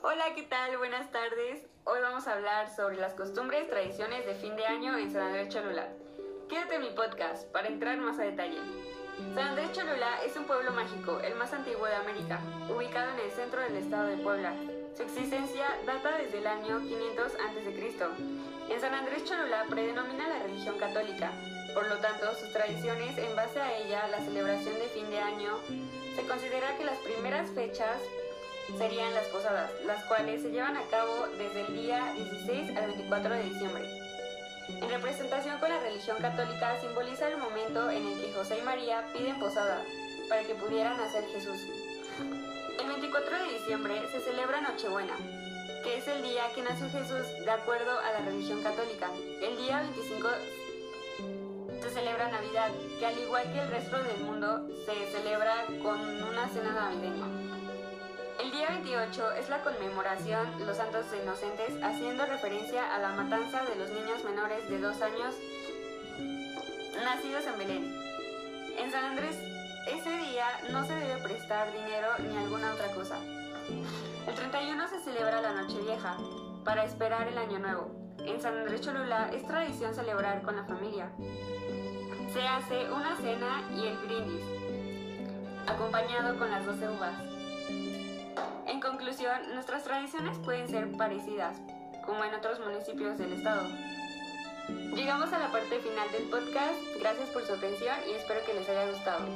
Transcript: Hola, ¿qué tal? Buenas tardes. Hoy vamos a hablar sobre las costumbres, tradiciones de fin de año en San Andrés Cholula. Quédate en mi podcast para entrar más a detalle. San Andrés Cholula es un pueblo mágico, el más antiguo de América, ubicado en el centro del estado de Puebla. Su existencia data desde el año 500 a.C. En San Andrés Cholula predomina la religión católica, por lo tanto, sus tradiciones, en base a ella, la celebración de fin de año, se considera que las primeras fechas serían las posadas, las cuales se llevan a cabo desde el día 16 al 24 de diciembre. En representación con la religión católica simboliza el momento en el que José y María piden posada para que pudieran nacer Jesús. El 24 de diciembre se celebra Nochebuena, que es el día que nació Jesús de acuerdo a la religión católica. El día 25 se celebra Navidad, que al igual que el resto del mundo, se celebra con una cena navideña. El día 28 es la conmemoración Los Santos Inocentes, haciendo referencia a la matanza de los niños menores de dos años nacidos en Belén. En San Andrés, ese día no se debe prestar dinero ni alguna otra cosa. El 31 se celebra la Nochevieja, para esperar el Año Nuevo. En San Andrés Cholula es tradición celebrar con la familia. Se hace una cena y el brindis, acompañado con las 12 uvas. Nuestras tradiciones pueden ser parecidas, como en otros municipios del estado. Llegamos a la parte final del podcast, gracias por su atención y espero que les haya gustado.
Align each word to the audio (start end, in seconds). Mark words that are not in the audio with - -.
Hola, 0.00 0.32
¿qué 0.36 0.44
tal? 0.44 0.78
Buenas 0.78 1.10
tardes. 1.10 1.66
Hoy 1.82 2.00
vamos 2.00 2.28
a 2.28 2.34
hablar 2.34 2.72
sobre 2.74 2.96
las 2.96 3.14
costumbres, 3.14 3.68
tradiciones 3.68 4.24
de 4.26 4.36
fin 4.36 4.54
de 4.54 4.64
año 4.64 4.96
en 4.96 5.10
San 5.10 5.22
Andrés 5.22 5.48
Cholula. 5.48 5.88
Quédate 6.48 6.76
en 6.76 6.82
mi 6.82 6.90
podcast 6.90 7.48
para 7.48 7.66
entrar 7.66 7.98
más 7.98 8.16
a 8.20 8.22
detalle. 8.22 8.58
San 9.34 9.48
Andrés 9.48 9.72
Cholula 9.72 10.22
es 10.24 10.36
un 10.36 10.44
pueblo 10.44 10.70
mágico, 10.70 11.18
el 11.20 11.34
más 11.34 11.52
antiguo 11.52 11.86
de 11.86 11.96
América, 11.96 12.38
ubicado 12.68 13.12
en 13.14 13.24
el 13.24 13.30
centro 13.32 13.60
del 13.60 13.76
estado 13.76 14.06
de 14.06 14.18
Puebla. 14.18 14.54
Su 14.96 15.02
existencia 15.02 15.66
data 15.84 16.16
desde 16.16 16.38
el 16.38 16.46
año 16.46 16.78
500 16.78 17.34
a.C. 17.34 17.96
En 18.70 18.80
San 18.80 18.94
Andrés 18.94 19.24
Cholula 19.24 19.64
predomina 19.68 20.28
la 20.28 20.38
religión 20.38 20.78
católica, 20.78 21.32
por 21.74 21.88
lo 21.88 21.96
tanto, 21.98 22.34
sus 22.36 22.52
tradiciones, 22.52 23.18
en 23.18 23.34
base 23.34 23.60
a 23.60 23.76
ella, 23.76 24.06
la 24.08 24.20
celebración 24.20 24.74
de 24.74 24.88
fin 24.88 25.10
de 25.10 25.18
año, 25.18 25.58
se 26.14 26.22
considera 26.26 26.76
que 26.76 26.84
las 26.84 26.98
primeras 26.98 27.50
fechas 27.50 28.00
serían 28.76 29.14
las 29.14 29.26
posadas, 29.28 29.70
las 29.86 30.04
cuales 30.04 30.42
se 30.42 30.50
llevan 30.50 30.76
a 30.76 30.82
cabo 30.90 31.26
desde 31.38 31.62
el 31.62 31.74
día 31.74 32.12
16 32.14 32.76
al 32.76 32.86
24 32.86 33.34
de 33.34 33.42
diciembre. 33.44 33.84
En 34.68 34.90
representación 34.90 35.58
con 35.58 35.70
la 35.70 35.80
religión 35.80 36.18
católica 36.18 36.78
simboliza 36.80 37.28
el 37.28 37.38
momento 37.38 37.90
en 37.90 38.06
el 38.06 38.20
que 38.20 38.32
José 38.34 38.58
y 38.58 38.62
María 38.62 39.04
piden 39.12 39.38
posada 39.38 39.82
para 40.28 40.42
que 40.42 40.54
pudieran 40.54 40.98
nacer 40.98 41.24
Jesús. 41.32 41.62
El 42.78 42.86
24 42.86 43.38
de 43.38 43.52
diciembre 43.54 44.02
se 44.12 44.20
celebra 44.20 44.60
Nochebuena, 44.60 45.16
que 45.82 45.96
es 45.96 46.06
el 46.06 46.22
día 46.22 46.42
que 46.54 46.62
nació 46.62 46.90
Jesús 46.90 47.26
de 47.44 47.50
acuerdo 47.50 47.98
a 47.98 48.12
la 48.12 48.26
religión 48.26 48.62
católica. 48.62 49.08
El 49.42 49.56
día 49.56 49.80
25 49.80 50.28
se 51.82 51.90
celebra 51.90 52.30
Navidad, 52.30 52.70
que 52.98 53.06
al 53.06 53.18
igual 53.18 53.44
que 53.52 53.60
el 53.60 53.68
resto 53.68 54.02
del 54.02 54.18
mundo, 54.20 54.68
se 54.84 55.10
celebra 55.12 55.64
con 55.82 56.00
una 56.00 56.48
cena 56.48 56.72
navideña. 56.72 57.37
El 58.88 58.94
día 58.94 59.00
28 59.02 59.32
es 59.32 59.50
la 59.50 59.62
conmemoración 59.62 60.66
Los 60.66 60.78
Santos 60.78 61.04
Inocentes, 61.22 61.74
haciendo 61.82 62.24
referencia 62.24 62.94
a 62.94 62.98
la 62.98 63.10
matanza 63.10 63.62
de 63.64 63.76
los 63.76 63.90
niños 63.90 64.24
menores 64.24 64.66
de 64.66 64.78
dos 64.78 65.02
años 65.02 65.34
nacidos 67.04 67.44
en 67.48 67.58
Belén. 67.58 67.94
En 68.78 68.90
San 68.90 69.04
Andrés, 69.04 69.36
ese 69.86 70.08
día 70.08 70.46
no 70.70 70.86
se 70.86 70.94
debe 70.94 71.20
prestar 71.22 71.70
dinero 71.70 72.08
ni 72.18 72.34
alguna 72.38 72.72
otra 72.72 72.86
cosa. 72.94 73.18
El 74.26 74.34
31 74.34 74.88
se 74.88 75.00
celebra 75.00 75.42
la 75.42 75.52
Nochevieja, 75.52 76.16
para 76.64 76.84
esperar 76.84 77.28
el 77.28 77.36
Año 77.36 77.58
Nuevo. 77.58 77.90
En 78.20 78.40
San 78.40 78.56
Andrés 78.56 78.80
Cholula 78.80 79.28
es 79.34 79.46
tradición 79.46 79.94
celebrar 79.94 80.40
con 80.40 80.56
la 80.56 80.64
familia. 80.64 81.10
Se 82.32 82.40
hace 82.40 82.90
una 82.90 83.14
cena 83.16 83.68
y 83.70 83.86
el 83.86 83.98
brindis, 83.98 84.42
acompañado 85.66 86.38
con 86.38 86.50
las 86.50 86.64
12 86.64 86.88
uvas. 86.88 87.28
Nuestras 89.52 89.84
tradiciones 89.84 90.38
pueden 90.38 90.68
ser 90.68 90.90
parecidas, 90.92 91.58
como 92.04 92.24
en 92.24 92.34
otros 92.34 92.58
municipios 92.60 93.18
del 93.18 93.34
estado. 93.34 93.68
Llegamos 94.94 95.32
a 95.32 95.38
la 95.38 95.52
parte 95.52 95.80
final 95.80 96.10
del 96.12 96.24
podcast, 96.24 96.78
gracias 96.98 97.28
por 97.30 97.44
su 97.44 97.52
atención 97.52 97.96
y 98.08 98.12
espero 98.12 98.40
que 98.46 98.54
les 98.54 98.68
haya 98.68 98.90
gustado. 98.90 99.26